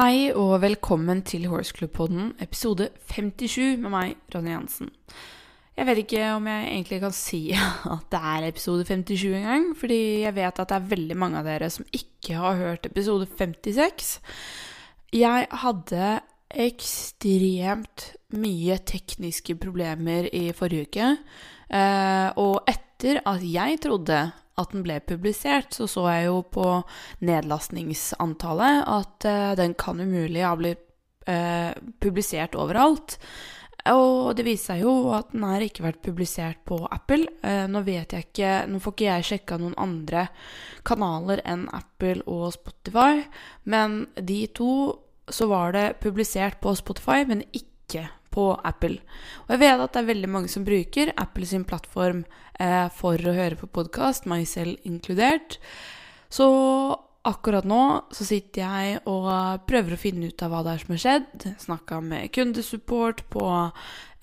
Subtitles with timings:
[0.00, 4.88] Hei og velkommen til Horse Club-podden, episode 57 med meg, Ronny Jansen.
[5.76, 7.40] Jeg vet ikke om jeg egentlig kan si
[7.96, 11.50] at det er episode 57 engang, fordi jeg vet at det er veldig mange av
[11.50, 14.08] dere som ikke har hørt episode 56.
[15.20, 16.08] Jeg hadde
[16.64, 18.06] ekstremt
[18.40, 21.10] mye tekniske problemer i forrige uke,
[21.76, 24.22] eh, og etter at jeg trodde
[24.60, 26.66] at den ble publisert, så så jeg jo på
[27.26, 30.84] nedlastningsantallet at uh, den kan umulig ha blitt
[31.28, 31.72] uh,
[32.02, 33.18] publisert overalt.
[33.88, 37.24] Og det viser seg jo at den har ikke vært publisert på Apple.
[37.40, 40.26] Uh, nå vet jeg ikke Nå får ikke jeg sjekka noen andre
[40.86, 43.24] kanaler enn Apple og Spotify,
[43.64, 44.72] men de to
[45.30, 49.00] så var det publisert på Spotify, men ikke på Apple.
[49.46, 52.24] Og jeg vet at det er veldig mange som bruker Apple sin plattform
[52.60, 55.58] eh, for å høre på podkast, meg selv inkludert.
[56.30, 56.46] Så
[57.26, 57.82] akkurat nå
[58.16, 61.48] så sitter jeg og prøver å finne ut av hva det er som har skjedd.
[61.66, 63.50] Snakka med kundesupport på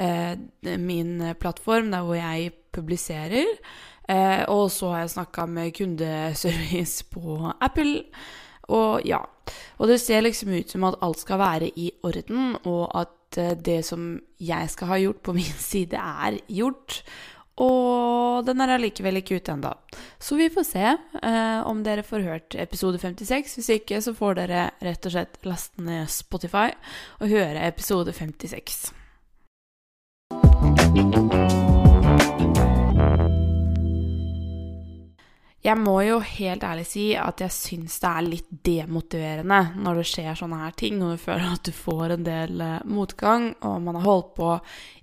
[0.01, 0.33] eh,
[0.79, 3.53] min plattform, der hvor jeg publiserer.
[4.07, 8.05] Eh, og så har jeg snakka med kundeservice på Apple.
[8.73, 9.21] Og ja.
[9.77, 13.55] Og det ser liksom ut som at alt skal være i orden, og at Eh,
[13.57, 17.01] det som jeg skal ha gjort på min side, er gjort.
[17.57, 19.71] Og den er allikevel ikke ute ennå.
[20.21, 23.55] Så vi får se eh, om dere får hørt episode 56.
[23.57, 26.69] Hvis ikke, så får dere rett og slett laste ned Spotify
[27.17, 28.93] og høre episode 56.
[35.67, 40.05] Jeg må jo helt ærlig si at jeg syns det er litt demotiverende når det
[40.07, 43.81] skjer sånne her ting, og du føler at du får en del eh, motgang, og
[43.83, 44.53] man har holdt på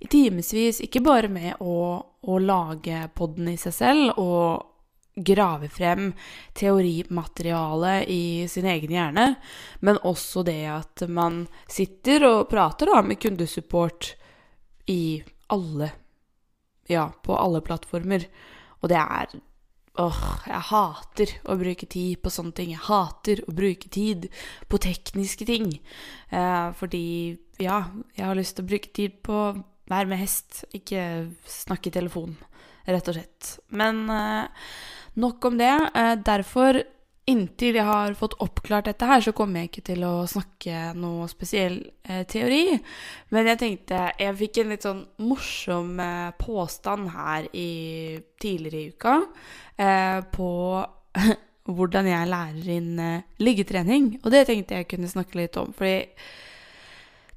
[0.01, 4.71] i timevis, ikke bare med å, å lage podden i seg selv og
[5.15, 6.09] grave frem
[6.57, 9.29] teorimateriale i sin egen hjerne,
[9.85, 14.15] men også det at man sitter og prater da med kundesupport
[14.91, 15.21] i
[15.53, 15.93] alle
[16.85, 18.27] Ja, på alle plattformer.
[18.83, 19.31] Og det er
[19.95, 22.73] Åh, jeg hater å bruke tid på sånne ting.
[22.73, 24.27] Jeg hater å bruke tid
[24.67, 25.69] på tekniske ting.
[26.35, 27.85] Eh, fordi, ja,
[28.17, 29.53] jeg har lyst til å bruke tid på å
[29.87, 32.35] være med hest, ikke snakke i telefon,
[32.89, 33.53] rett og slett.
[33.71, 34.67] Men eh,
[35.21, 35.71] nok om det.
[35.95, 36.81] Eh, derfor
[37.29, 41.25] inntil jeg har fått oppklart dette her, så kommer jeg ikke til å snakke noe
[41.31, 42.77] spesiell eh, teori.
[43.33, 48.93] Men jeg tenkte Jeg fikk en litt sånn morsom eh, påstand her i, tidligere i
[48.93, 49.17] uka
[49.81, 50.51] eh, på
[51.75, 54.11] hvordan jeg lærer inn eh, liggetrening.
[54.23, 56.03] Og det tenkte jeg kunne snakke litt om, fordi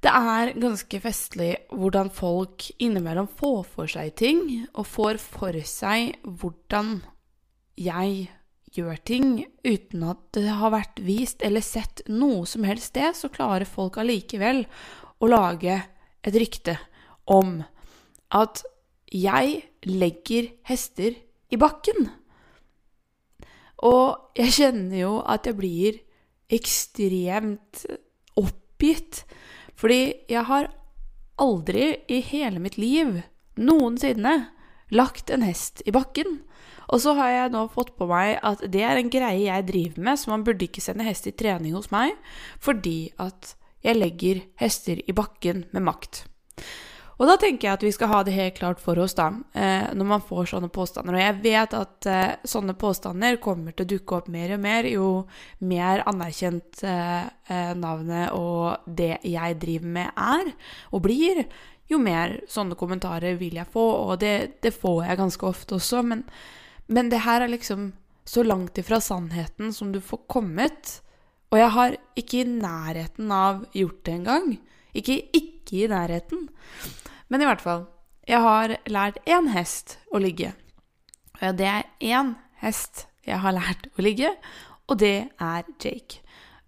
[0.04, 4.44] det er ganske festlig hvordan folk innimellom får for seg ting,
[4.76, 7.00] og får for seg hvordan
[7.78, 8.28] jeg
[8.74, 9.30] gjør ting
[9.64, 13.98] uten at det har vært vist eller sett noe som helst sted, så klarer folk
[14.00, 14.64] allikevel
[15.18, 15.80] å lage
[16.26, 16.76] et rykte
[17.28, 17.60] om
[18.34, 18.62] at
[19.08, 21.16] jeg legger hester
[21.48, 22.10] i bakken.
[23.88, 26.00] Og jeg kjenner jo at jeg blir
[26.52, 27.84] ekstremt
[28.38, 29.22] oppgitt.
[29.78, 30.70] Fordi jeg har
[31.38, 33.20] aldri i hele mitt liv
[33.58, 34.34] noensinne
[34.90, 36.40] lagt en hest i bakken.
[36.88, 40.08] Og så har jeg nå fått på meg at det er en greie jeg driver
[40.08, 42.16] med, så man burde ikke sende hest i trening hos meg,
[42.64, 43.54] fordi at
[43.84, 46.24] jeg legger hester i bakken med makt.
[47.18, 49.88] Og da tenker jeg at vi skal ha det helt klart for oss, da, eh,
[49.90, 51.16] når man får sånne påstander.
[51.16, 54.86] Og jeg vet at eh, sånne påstander kommer til å dukke opp mer og mer
[54.86, 55.08] jo
[55.66, 60.52] mer anerkjent eh, navnet og det jeg driver med er
[60.94, 61.42] og blir.
[61.90, 66.04] Jo mer sånne kommentarer vil jeg få, og det, det får jeg ganske ofte også.
[66.06, 66.22] Men,
[66.88, 67.92] men det her er liksom
[68.28, 70.98] så langt ifra sannheten som du får kommet.
[71.52, 74.50] Og jeg har ikke i nærheten av gjort det engang.
[74.96, 76.48] Ikke, ikke i nærheten.
[77.28, 77.86] Men i hvert fall.
[78.28, 80.52] Jeg har lært én hest å ligge.
[81.40, 84.32] Og Det er én hest jeg har lært å ligge,
[84.88, 86.20] og det er Jake.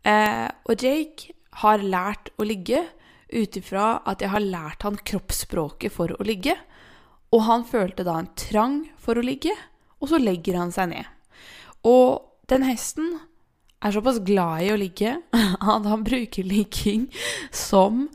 [0.05, 2.85] Eh, og Jake har lært å ligge
[3.33, 6.57] ut ifra at jeg har lært han kroppsspråket for å ligge.
[7.33, 9.55] Og han følte da en trang for å ligge,
[10.01, 11.09] og så legger han seg ned.
[11.87, 12.21] Og
[12.51, 13.15] den hesten
[13.81, 15.15] er såpass glad i å ligge
[15.75, 17.07] at han bruker ligging
[17.53, 18.09] som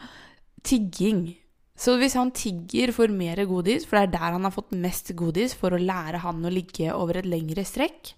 [0.66, 1.28] tigging.
[1.76, 5.12] Så hvis han tigger for mer godis, for det er der han har fått mest
[5.18, 8.14] godis for å lære han å ligge over et lengre strekk,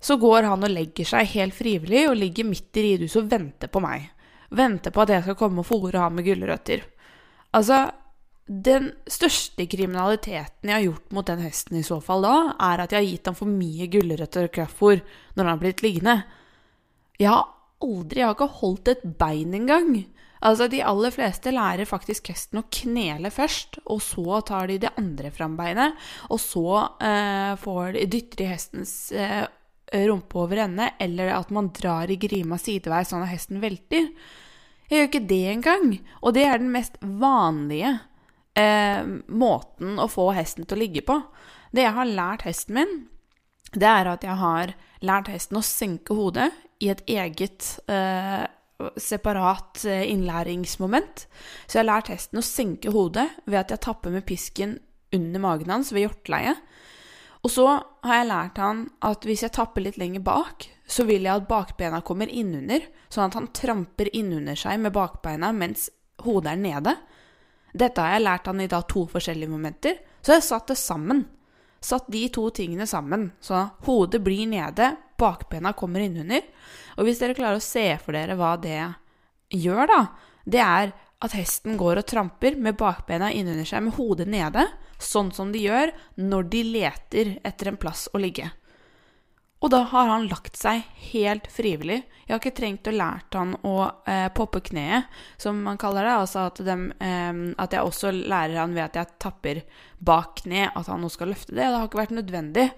[0.00, 3.72] så går han og legger seg helt frivillig og ligger midt i ridehuset og venter
[3.72, 4.08] på meg.
[4.56, 6.84] Venter på at jeg skal komme og fòre ham med gulrøtter.
[7.56, 7.84] Altså,
[8.50, 12.90] den største kriminaliteten jeg har gjort mot den hesten i så fall da, er at
[12.90, 15.02] jeg har gitt ham for mye gulrøtter og kraftfôr
[15.36, 16.16] når han har blitt liggende.
[17.20, 17.46] Jeg har
[17.80, 19.92] aldri, jeg har ikke holdt et bein engang.
[20.40, 24.92] Altså, de aller fleste lærer faktisk hesten å knele først, og så tar de det
[24.98, 25.96] andre frambeinet,
[26.32, 26.66] og så
[26.96, 29.44] eh, får de, dytter de hestens eh,
[30.08, 34.10] rumpe over ende, eller at man drar i grima sideveis sånn at hesten velter.
[34.90, 35.90] Jeg gjør ikke det engang,
[36.24, 37.98] og det er den mest vanlige
[38.60, 41.16] eh, måten å få hesten til å ligge på.
[41.72, 42.94] Det jeg har lært hesten min,
[43.72, 44.74] det er at jeg har
[45.06, 46.50] lært hesten å senke hodet
[46.82, 48.44] i et eget eh,
[49.00, 51.26] separat eh, innlæringsmoment.
[51.66, 54.78] Så jeg har lært hesten å senke hodet ved at jeg tapper med pisken
[55.14, 56.56] under magen hans ved hjortleie.
[57.40, 57.66] Og så
[58.04, 61.48] har jeg lært han at hvis jeg tapper litt lenger bak, så vil jeg at
[61.48, 65.88] bakbena kommer innunder, sånn at han tramper innunder seg med bakbeina mens
[66.26, 66.96] hodet er nede.
[67.72, 71.24] Dette har jeg lært han i da to forskjellige momenter, så jeg satt det sammen.
[71.80, 76.44] Satt de to tingene sammen, så hodet blir nede, bakbena kommer innunder.
[76.98, 78.82] Og hvis dere klarer å se for dere hva det
[79.56, 80.00] gjør, da,
[80.44, 84.66] det er at hesten går og tramper med bakbena innunder seg med hodet nede,
[85.00, 88.48] sånn som de gjør når de leter etter en plass å ligge.
[89.60, 91.98] Og da har han lagt seg helt frivillig.
[92.24, 93.74] Jeg har ikke trengt å lært han å
[94.08, 95.10] eh, poppe kneet,
[95.40, 96.14] som man kaller det.
[96.22, 99.60] Altså at, de, eh, at, jeg også lærer han ved at jeg tapper
[99.98, 101.66] bak kne, at han nå skal løfte det.
[101.66, 102.70] Det har ikke vært nødvendig.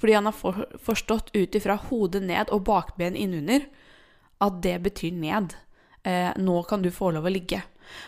[0.00, 3.66] Fordi han har for, forstått ut ifra hodet ned og bakben innunder
[4.40, 5.52] at det betyr ned.
[6.08, 7.60] Eh, nå kan du få lov å ligge.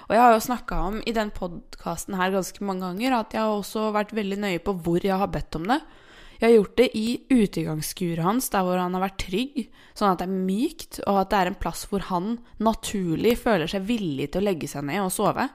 [0.06, 3.44] Og jeg har jo snakka om i den podkasten her ganske mange ganger at jeg
[3.44, 5.82] har også vært veldig nøye på hvor jeg har bedt om det.
[6.42, 9.58] Jeg har gjort det i utegangsskuret hans, der hvor han har vært trygg,
[9.94, 13.70] sånn at det er mykt, og at det er en plass hvor han naturlig føler
[13.70, 15.46] seg villig til å legge seg ned og sove.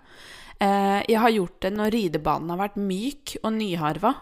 [0.63, 4.13] Eh, jeg har gjort det når ridebanen har vært myk og nyharva,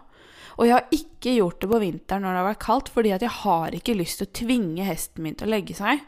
[0.55, 3.27] og jeg har ikke gjort det på vinteren når det har vært kaldt, fordi at
[3.27, 6.01] jeg har ikke lyst til å tvinge hesten min til å legge seg.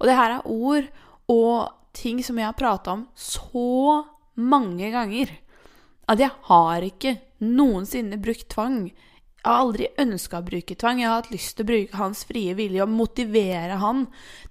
[0.00, 0.90] Og det her er ord
[1.30, 4.02] og ting som jeg har prata om så
[4.40, 5.30] mange ganger.
[6.10, 8.88] At jeg har ikke noensinne brukt tvang.
[9.42, 11.00] Jeg har aldri ønska å bruke tvang.
[11.02, 14.04] Jeg har hatt lyst til å bruke hans frie vilje og motivere han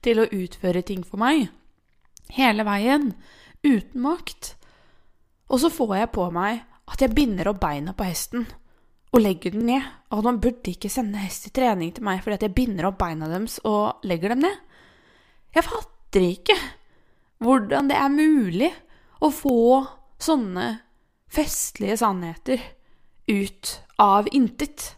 [0.04, 1.46] til å utføre ting for meg.
[2.36, 3.14] Hele veien.
[3.64, 4.58] Uten makt.
[5.48, 8.44] Og så får jeg på meg at jeg binder opp beina på hesten
[9.12, 9.88] og legger den ned.
[10.12, 13.00] Og man burde ikke sende hest i trening til meg fordi at jeg binder opp
[13.00, 14.60] beina deres og legger dem ned.
[15.56, 16.60] Jeg fatter ikke
[17.42, 18.72] hvordan det er mulig
[19.24, 19.82] å få
[20.22, 20.68] sånne
[21.32, 22.60] festlige sannheter
[23.32, 23.72] ut
[24.02, 24.92] av intet.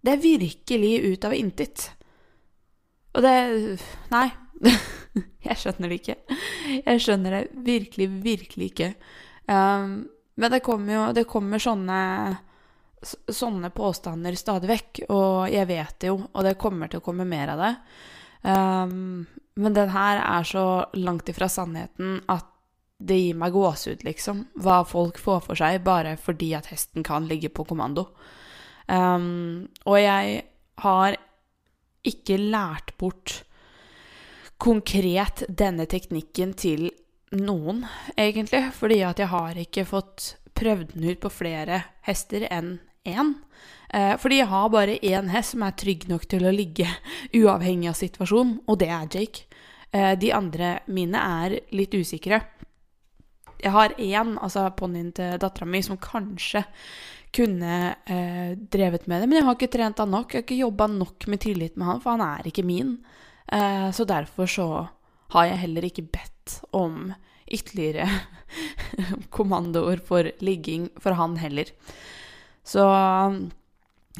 [0.00, 1.90] Det er virkelig ut av intet.
[3.16, 3.34] Og det
[4.12, 4.28] Nei.
[5.48, 6.16] jeg skjønner det ikke.
[6.84, 8.90] Jeg skjønner det virkelig, virkelig ikke.
[9.48, 10.02] Um,
[10.40, 12.00] men det kommer jo det kommer sånne
[13.00, 17.24] sånne påstander stadig vekk, og jeg vet det jo, og det kommer til å komme
[17.24, 17.70] mer av det.
[18.44, 19.24] Um,
[19.60, 20.64] men den her er så
[21.00, 22.49] langt ifra sannheten at
[23.00, 24.44] det gir meg gåsehud, liksom.
[24.60, 28.10] Hva folk får for seg bare fordi at hesten kan ligge på kommando.
[28.90, 30.42] Um, og jeg
[30.84, 31.16] har
[32.06, 33.40] ikke lært bort
[34.60, 36.90] konkret denne teknikken til
[37.36, 37.84] noen,
[38.16, 38.66] egentlig.
[38.76, 42.78] Fordi at jeg har ikke fått prøvd den ut på flere hester enn
[43.08, 43.34] én.
[43.90, 46.86] Eh, fordi jeg har bare én hest som er trygg nok til å ligge
[47.40, 49.46] uavhengig av situasjonen, og det er Jake.
[49.90, 52.42] Eh, de andre mine er litt usikre.
[53.60, 56.64] Jeg har én, altså ponnien til dattera mi, som kanskje
[57.34, 57.74] kunne
[58.10, 60.32] eh, drevet med det, men jeg har ikke trent han nok.
[60.32, 62.96] Jeg har ikke jobba nok med tillit med han, for han er ikke min.
[63.52, 64.68] Eh, så derfor så
[65.34, 67.12] har jeg heller ikke bedt om
[67.50, 68.06] ytterligere
[69.36, 71.70] kommandoer for ligging for han heller.
[72.66, 72.86] Så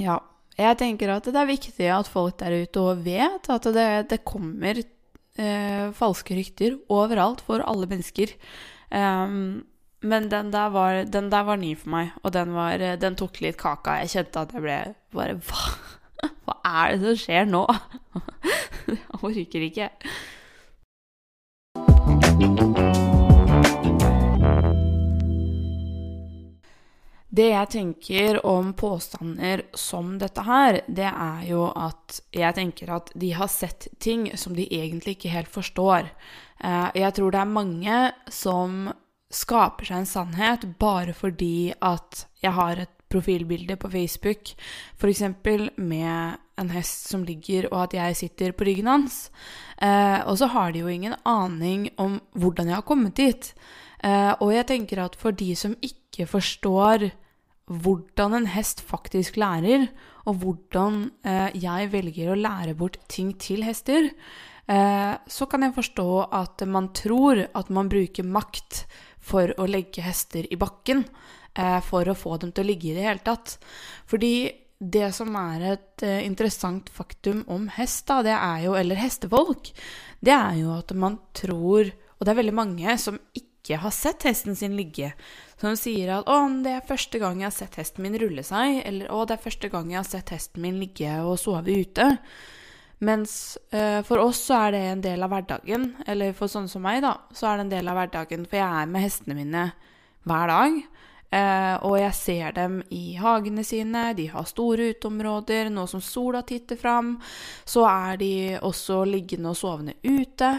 [0.00, 0.20] ja.
[0.60, 4.18] Jeg tenker at det er viktig at folk der ute òg vet at det, det
[4.28, 8.34] kommer eh, falske rykter overalt for alle mennesker.
[8.90, 9.64] Um,
[10.02, 13.40] men den der, var, den der, var, ny for meg, og den, var, den, tok
[13.44, 14.00] litt kaka.
[14.00, 14.78] Jeg kjente at jeg ble
[15.14, 15.62] bare Hva,
[16.46, 17.64] hva er det som skjer nå?
[18.90, 19.86] Jeg orker ikke.
[27.40, 33.08] Det jeg tenker om påstander som dette her, det er jo at jeg tenker at
[33.16, 36.10] de har sett ting som de egentlig ikke helt forstår.
[36.60, 38.90] Eh, jeg tror det er mange som
[39.32, 44.52] skaper seg en sannhet bare fordi at jeg har et profilbilde på Facebook,
[45.00, 45.22] f.eks.
[45.80, 49.30] med en hest som ligger, og at jeg sitter på ryggen hans.
[49.80, 53.54] Eh, og så har de jo ingen aning om hvordan jeg har kommet dit.
[54.04, 57.08] Eh, og jeg tenker at for de som ikke forstår
[57.70, 59.86] hvordan en hest faktisk lærer,
[60.28, 64.10] og hvordan eh, jeg velger å lære bort ting til hester,
[64.66, 66.08] eh, så kan jeg forstå
[66.40, 68.84] at man tror at man bruker makt
[69.20, 71.04] for å legge hester i bakken,
[71.54, 73.56] eh, for å få dem til å ligge i det hele tatt.
[74.10, 74.34] Fordi
[74.80, 79.70] det som er et eh, interessant faktum om hest, da, det er jo, eller hestefolk,
[80.24, 84.22] det er jo at man tror Og det er veldig mange som ikke har sett
[84.22, 85.12] hesten sin ligge.
[85.60, 88.82] Som sier at 'Å, det er første gang jeg har sett hesten min rulle seg',
[88.84, 92.18] eller 'Å, det er første gang jeg har sett hesten min ligge og sove ute'.
[93.00, 95.96] Mens øh, for oss så er det en del av hverdagen.
[96.06, 98.46] Eller for sånne som meg, da, så er det en del av hverdagen.
[98.46, 99.70] For jeg er med hestene mine
[100.28, 100.82] hver dag.
[101.30, 105.70] Uh, og jeg ser dem i hagene sine, de har store uteområder.
[105.70, 107.14] Nå som sola titter fram,
[107.64, 110.50] så er de også liggende og sovende ute.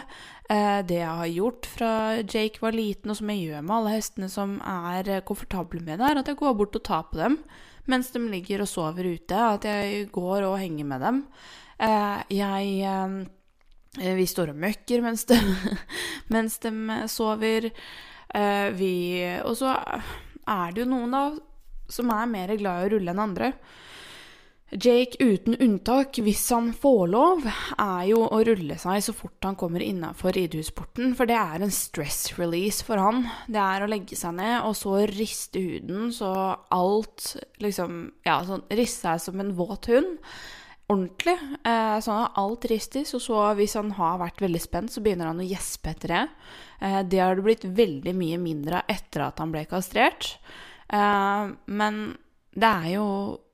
[0.51, 1.91] Uh, det jeg har gjort fra
[2.21, 6.09] Jake var liten, og som jeg gjør med alle hestene som er komfortable med det,
[6.09, 7.39] er at jeg går bort og tar på dem
[7.89, 9.37] mens de ligger og sover ute.
[9.37, 11.21] At jeg går og henger med dem.
[11.81, 15.37] Eh, jeg eh, Vi står og møkker mens de,
[16.33, 16.71] mens de
[17.11, 17.71] sover.
[18.31, 18.93] Eh, vi
[19.43, 21.25] Og så er det jo noen da
[21.91, 23.51] som er mer glad i å rulle enn andre.
[24.71, 27.43] Jake uten unntak, hvis han får lov,
[27.75, 31.73] er jo å rulle seg så fort han kommer innafor ridehusporten, for det er en
[31.75, 33.25] stress release for han.
[33.51, 36.31] Det er å legge seg ned og så riste huden så
[36.71, 40.17] alt liksom Ja, sånn riste seg som en våt hund
[40.91, 41.37] ordentlig.
[41.67, 43.13] Eh, sånn at alt ristes.
[43.17, 46.25] Og så hvis han har vært veldig spent, så begynner han å gjespe etter det.
[46.81, 50.33] Eh, det har det blitt veldig mye mindre av etter at han ble kastrert.
[50.91, 52.03] Eh, men
[52.51, 53.07] det er jo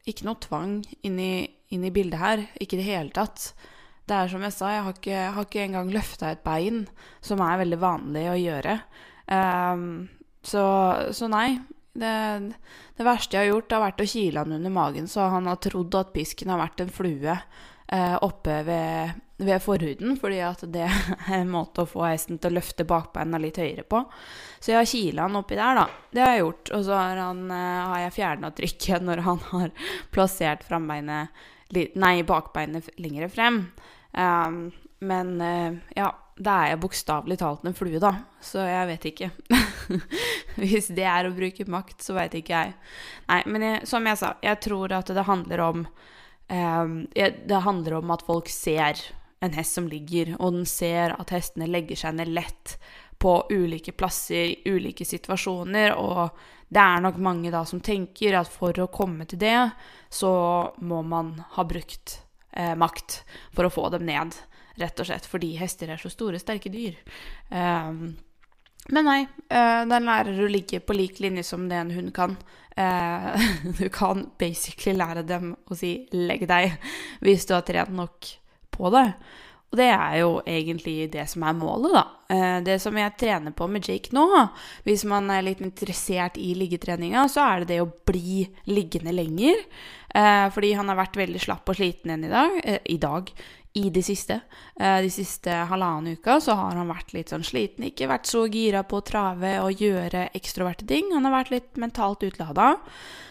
[0.08, 1.30] ikke noe tvang inne
[1.70, 2.46] i bildet her.
[2.60, 3.52] Ikke i det hele tatt.
[4.08, 6.86] Det er som jeg sa, jeg har ikke, har ikke engang løfta et bein,
[7.20, 8.78] som er veldig vanlig å gjøre.
[9.28, 10.08] Um,
[10.48, 10.64] så,
[11.12, 11.58] så, nei,
[11.92, 12.14] det,
[12.96, 15.60] det, verste jeg har gjort, har vært å kile han under magen, så han har
[15.60, 20.86] trodd at pisken har vært en flue uh, oppe ved, ved, forhuden, fordi at det
[21.30, 24.02] er en måte å få hesten til å løfte bakbeina litt høyere på.
[24.60, 25.86] Så jeg har kila han oppi der, da.
[26.12, 26.74] Det har jeg gjort.
[26.78, 32.22] Og så har, han, eh, har jeg fjerna trykket når han har plassert frambeinet Nei,
[32.24, 33.58] bakbeinet lenger frem.
[34.16, 34.70] Um,
[35.04, 36.06] men uh, ja,
[36.40, 38.14] da er jeg bokstavelig talt en flue, da.
[38.40, 39.30] Så jeg vet ikke.
[40.62, 42.76] Hvis det er å bruke makt, så veit ikke jeg.
[43.28, 48.00] Nei, men jeg, som jeg sa, jeg tror at det handler om um, Det handler
[48.00, 49.04] om at folk ser
[49.40, 52.78] en hest som ligger, og den ser at hestene legger seg ned lett
[53.22, 56.30] på ulike plasser, i ulike situasjoner, og
[56.74, 59.70] det er nok mange da som tenker at for å komme til det,
[60.10, 60.32] så
[60.84, 62.20] må man ha brukt
[62.52, 63.22] eh, makt
[63.56, 64.36] for å få dem ned.
[64.78, 66.98] Rett og slett fordi hester er så store, sterke dyr.
[67.50, 68.18] Um,
[68.94, 72.36] men nei, uh, den lærer å ligge på lik linje som det en hund kan.
[72.78, 73.34] Uh,
[73.80, 76.78] du kan basically lære dem å si 'legg deg'
[77.26, 78.30] hvis du har trent nok
[78.78, 79.10] på det.
[79.68, 82.04] Og det er jo egentlig det som er målet, da.
[82.32, 84.24] Eh, det som jeg trener på med Jake nå,
[84.88, 89.60] hvis man er litt interessert i liggetreninga, så er det det å bli liggende lenger.
[90.16, 92.60] Eh, fordi han har vært veldig slapp og sliten igjen i dag.
[92.64, 93.32] Eh, I dag.
[93.78, 94.40] I de siste.
[94.78, 97.86] De siste halvannen uka så har han vært litt sånn sliten.
[97.86, 101.12] Ikke vært så gira på å trave og gjøre ekstroverte ting.
[101.14, 102.72] Han har vært litt mentalt utlada.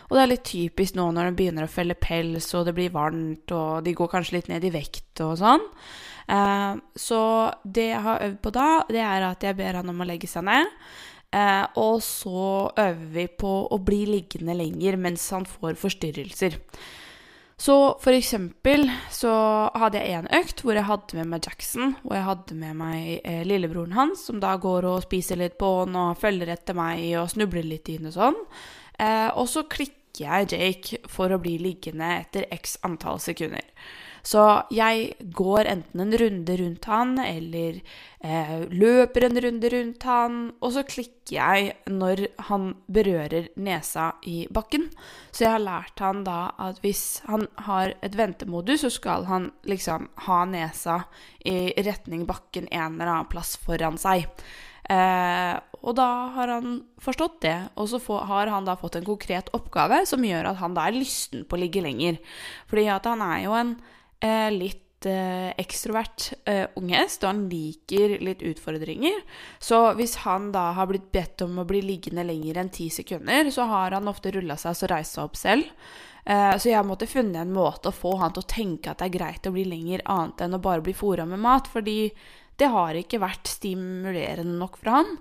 [0.07, 2.95] Og det er litt typisk nå når de begynner å felle pels, og det blir
[2.95, 5.65] varmt, og de går kanskje litt ned i vekt og sånn.
[6.31, 7.21] Eh, så
[7.63, 10.31] det jeg har øvd på da, det er at jeg ber han om å legge
[10.31, 10.71] seg ned.
[11.35, 16.61] Eh, og så øver vi på å bli liggende lenger mens han får forstyrrelser.
[17.57, 19.33] Så for eksempel så
[19.81, 21.95] hadde jeg en økt hvor jeg hadde med meg Jackson.
[22.05, 25.71] Og jeg hadde med meg eh, lillebroren hans, som da går og spiser litt på
[25.81, 28.37] han og følger etter meg og snubler litt inn og sånn.
[29.01, 33.65] Eh, og så klikker jeg Jake for å bli liggende etter x antall sekunder.
[34.27, 34.43] Så
[34.75, 37.79] jeg går enten en runde rundt han, eller
[38.27, 44.41] eh, løper en runde rundt han, og så klikker jeg når han berører nesa i
[44.51, 44.89] bakken.
[45.31, 49.53] Så jeg har lært han da at hvis han har et ventemodus, så skal han
[49.69, 51.05] liksom ha nesa
[51.47, 54.27] i retning bakken en eller annen plass foran seg.
[54.91, 55.55] Eh,
[55.87, 59.53] og da har han forstått det, og så får, har han da fått en konkret
[59.55, 62.19] oppgave som gjør at han da er lysten på å ligge lenger.
[62.71, 63.77] Fordi at han er jo en
[64.53, 69.23] litt eh, ekstrovert eh, ungest, og han liker litt utfordringer.
[69.59, 73.51] Så hvis han da har blitt bedt om å bli liggende lenger enn ti sekunder,
[73.51, 75.71] så har han ofte rulla seg og reist seg opp selv.
[76.25, 79.11] Eh, så jeg måtte funnet en måte å få han til å tenke at det
[79.11, 81.71] er greit å bli lenger, annet enn å bare bli fora med mat.
[81.71, 82.01] Fordi
[82.57, 85.17] det har ikke vært stimulerende nok for han.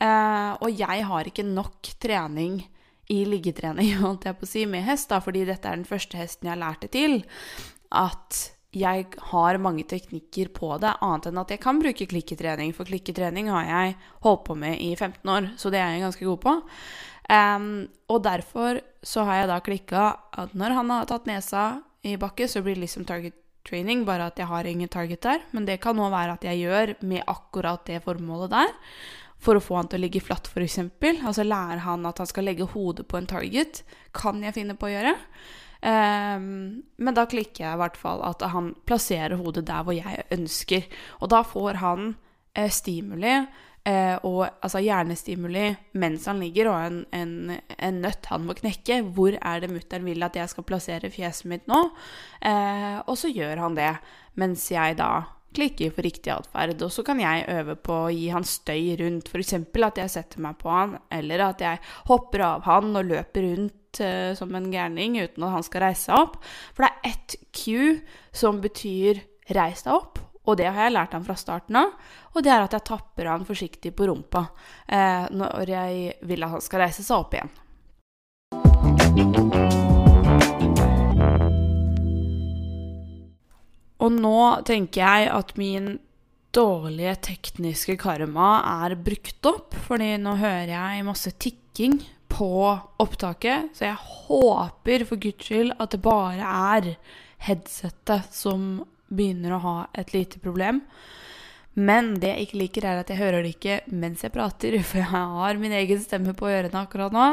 [0.00, 2.62] Eh, og jeg har ikke nok trening
[3.10, 6.18] i liggetrening holdt jeg på å si, med hest, da, fordi dette er den første
[6.18, 7.20] hesten jeg lærte til
[7.90, 12.70] at jeg har mange teknikker på det, annet enn at jeg kan bruke klikketrening.
[12.76, 16.28] For klikketrening har jeg holdt på med i 15 år, så det er jeg ganske
[16.28, 16.56] god på.
[17.30, 17.66] Um,
[18.10, 20.04] og derfor så har jeg da klikka
[20.38, 21.64] at når han har tatt nesa
[22.06, 25.42] i bakke, så blir det liksom target training, bare at jeg har ingen target der.
[25.52, 28.70] Men det kan nå være at jeg gjør med akkurat det formålet der.
[29.40, 30.78] For å få han til å ligge flatt, f.eks.
[31.24, 33.82] Altså lære han at han skal legge hodet på en target.
[34.16, 35.14] Kan jeg finne på å gjøre.
[35.80, 40.26] Um, men da klikker jeg i hvert fall at han plasserer hodet der hvor jeg
[40.34, 40.86] ønsker.
[41.24, 42.12] Og da får han
[42.54, 43.32] eh, stimuli,
[43.88, 49.00] eh, og, altså hjernestimuli mens han ligger, og en, en, en, nøtt han må knekke.
[49.16, 51.82] Hvor er det mutter'n vil at jeg skal plassere fjeset mitt nå?
[52.44, 53.94] Eh, og så gjør han det,
[54.40, 55.12] mens jeg da
[55.56, 56.78] klikker for riktig atferd.
[56.84, 59.56] Og så kan jeg øve på å gi han støy rundt, f.eks.
[59.58, 64.02] at jeg setter meg på han, eller at jeg hopper av han og løper rundt
[64.04, 66.40] uh, som en gærning uten at han skal reise seg opp.
[66.74, 71.14] For det er ett Q som betyr 'reis deg opp', og det har jeg lært
[71.16, 71.96] han fra starten av.
[72.34, 76.54] Og det er at jeg tapper han forsiktig på rumpa uh, når jeg vil at
[76.54, 79.49] han skal reise seg opp igjen.
[84.00, 85.98] Og nå tenker jeg at min
[86.56, 88.52] dårlige tekniske karma
[88.86, 92.50] er brukt opp, fordi nå hører jeg masse tikking på
[93.02, 96.94] opptaket, så jeg håper for guds skyld at det bare er
[97.46, 100.82] headsetet som begynner å ha et lite problem.
[101.78, 104.98] Men det jeg ikke liker, er at jeg hører det ikke mens jeg prater, for
[104.98, 107.28] jeg har min egen stemme på ørene akkurat nå.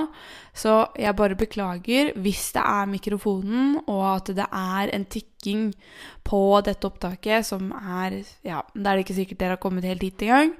[0.57, 5.71] Så jeg bare beklager hvis det er mikrofonen, og at det er en tikking
[6.27, 10.05] på dette opptaket som er Ja, da er det ikke sikkert dere har kommet helt
[10.05, 10.55] hit engang.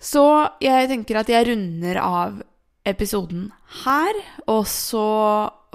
[0.00, 0.24] Så
[0.60, 2.40] jeg tenker at jeg runder av
[2.86, 3.50] episoden
[3.84, 4.18] her.
[4.52, 5.06] Og så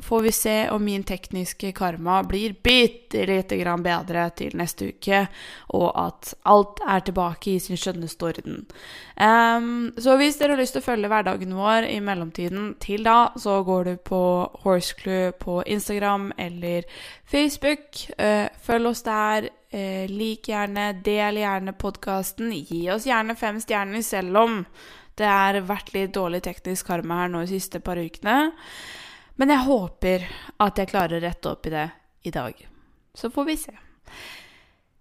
[0.02, 5.24] får vi se om min tekniske karma blir bitte lite grann bedre til neste uke,
[5.78, 8.62] og at alt er tilbake i sin skjønneste orden.
[9.16, 13.32] Um, så hvis dere har lyst til å følge hverdagen vår i mellomtiden til da,
[13.40, 14.22] så går du på
[14.64, 16.88] Horseclue på Instagram eller
[17.26, 18.06] Facebook.
[18.18, 19.52] Uh, følg oss der.
[19.72, 22.52] Uh, lik gjerne, del gjerne podkasten.
[22.52, 24.58] Gi oss gjerne fem stjerner, selv om
[25.20, 28.52] det har vært litt dårlig teknisk karma her nå de siste par ukene.
[29.36, 30.28] Men jeg håper
[30.62, 31.88] at jeg klarer å rette opp i det
[32.28, 32.68] i dag.
[33.14, 33.74] Så får vi se.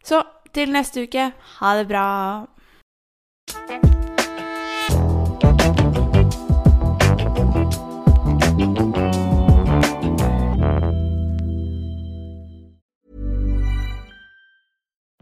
[0.05, 0.23] Så
[0.55, 2.07] til neste uke, ha det bra.